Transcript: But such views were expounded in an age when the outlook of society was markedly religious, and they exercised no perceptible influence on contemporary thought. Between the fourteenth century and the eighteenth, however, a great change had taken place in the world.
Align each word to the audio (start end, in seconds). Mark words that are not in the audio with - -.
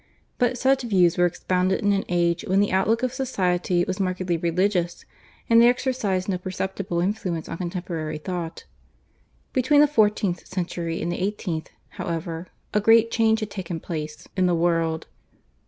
But 0.39 0.57
such 0.57 0.81
views 0.81 1.15
were 1.15 1.27
expounded 1.27 1.83
in 1.83 1.93
an 1.93 2.05
age 2.09 2.43
when 2.47 2.59
the 2.59 2.71
outlook 2.71 3.03
of 3.03 3.13
society 3.13 3.85
was 3.85 3.99
markedly 3.99 4.35
religious, 4.35 5.05
and 5.47 5.61
they 5.61 5.69
exercised 5.69 6.27
no 6.27 6.39
perceptible 6.39 6.99
influence 7.01 7.47
on 7.47 7.59
contemporary 7.59 8.17
thought. 8.17 8.65
Between 9.53 9.79
the 9.79 9.85
fourteenth 9.85 10.47
century 10.47 10.99
and 11.03 11.11
the 11.11 11.21
eighteenth, 11.21 11.69
however, 11.99 12.47
a 12.73 12.81
great 12.81 13.11
change 13.11 13.41
had 13.41 13.51
taken 13.51 13.79
place 13.79 14.27
in 14.35 14.47
the 14.47 14.55
world. 14.55 15.05